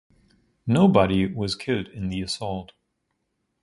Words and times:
Nobody 0.65 1.31
was 1.31 1.53
killed 1.53 1.87
in 1.89 2.09
the 2.09 2.23
assault. 2.23 2.71